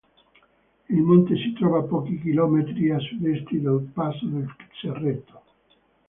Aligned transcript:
Il 0.89 1.01
monte 1.03 1.35
si 1.35 1.53
trova 1.53 1.83
pochi 1.83 2.17
km 2.19 2.65
a 2.95 2.97
sud-est 2.97 3.47
del 3.53 3.87
passo 3.93 4.25
del 4.25 4.47
Cerreto. 4.71 5.39